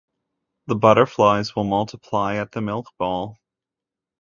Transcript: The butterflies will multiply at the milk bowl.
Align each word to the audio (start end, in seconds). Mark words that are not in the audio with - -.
The 0.65 0.73
butterflies 0.75 1.55
will 1.55 1.65
multiply 1.65 2.37
at 2.37 2.53
the 2.53 2.59
milk 2.61 2.87
bowl. 2.97 3.37